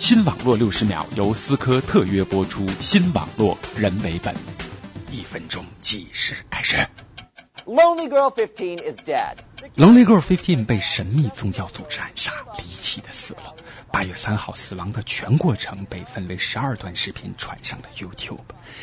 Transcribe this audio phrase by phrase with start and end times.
[0.00, 4.34] 新网络六十秒由思科特约播出，新网络人为本，
[5.12, 6.78] 一分钟计时开始。
[7.66, 9.36] Lonely Girl Fifteen is dead.
[9.76, 13.54] Lonely Girl Fifteen 被神秘宗教组织暗杀，离奇的死了。
[13.92, 18.38] 八月三号死亡的全过程被分为十二段视频传上了 YouTube。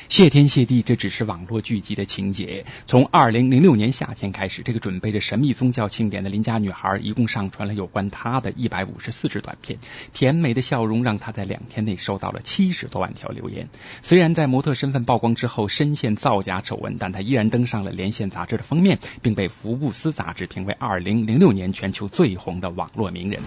[0.10, 2.66] 谢天谢地，这只是网络剧集的情节。
[2.86, 9.80] 从二零零六年夏天开始，这个准备着神秘宗教庆典的邻家女孩一共上传了有关她的一百五十四支短片。
[10.14, 13.68] 甜美的笑容让她在两天内收到了七十多万条留言。
[14.02, 23.42] 虽然在模特身份曝光之后深陷造假丑闻，但她依然登上了《连线》杂志的封面，并被福布斯杂志评为二零零六年全球最红的网络名人。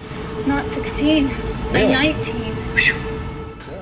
[0.46, 1.28] Not 16.
[1.72, 2.59] I'm 19.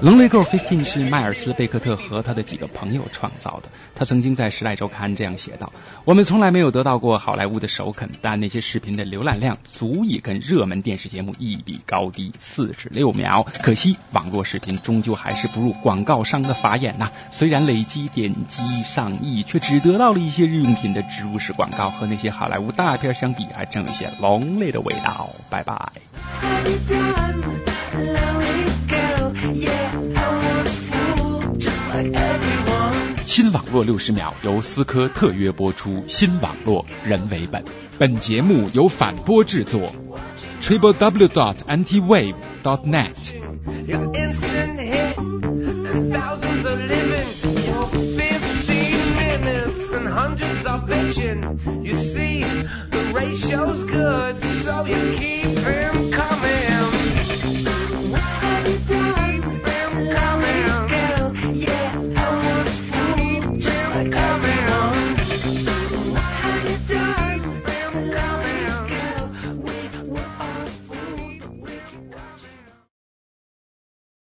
[0.01, 3.69] Lonely Girl Fifteen 是迈尔斯·贝克特和他的几个朋友创造的。
[3.97, 5.73] 他曾经在《时代周刊》这样写道
[6.07, 13.45] ：“我们从来没有得到过好莱坞的首肯，但那些视频的浏览量足以跟热门电视节目一比高低，四十六秒。
[13.61, 25.29] 可惜网络视频终究还是不入广告商的法眼呐、虽然累积点击上亿，却只得到了一些日用品的植入式广告，和那些好莱坞大片相比，还真有些 lonely 的味道。
[25.51, 27.28] 拜拜。
[33.29, 37.63] 新网络六十秒由思科特约播出，新网络人为本。
[37.99, 39.93] 本节目由反播制作
[40.63, 43.35] ，triple w dot antiwave dot net。
[43.87, 47.27] Your instant hit and thousands are living
[47.67, 48.17] for 15
[49.19, 51.85] minutes and hundreds are bitching.
[51.85, 52.45] You see,
[52.91, 55.88] the ratio's good, so you keep him coming.